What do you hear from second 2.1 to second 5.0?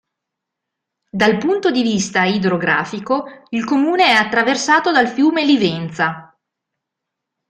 idrografico il comune è attraversato